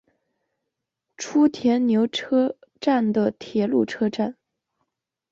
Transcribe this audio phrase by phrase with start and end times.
[1.15, 4.35] 初田牛车站的铁路车站。